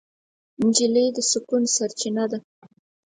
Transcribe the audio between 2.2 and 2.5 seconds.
ده.